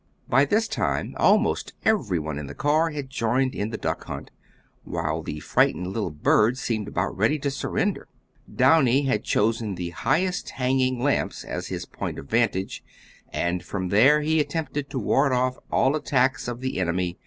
[0.27, 4.31] By this time almost everyone in the car had joined in the duck hunt,
[4.83, 8.07] while the frightened little bird seemed about ready to surrender.
[8.51, 12.83] Downy had chosen the highest hanging lamps as his point of vantage,
[13.29, 17.19] and from there he attempted to ward off all attacks of the enemy.